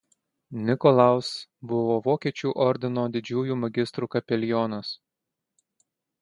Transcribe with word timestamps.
Nikolaus 0.69 1.27
buvo 1.71 1.97
Vokiečių 2.07 2.53
ordino 2.65 3.03
didžiųjų 3.17 3.59
magistrų 3.65 4.11
kapelionas. 4.17 4.91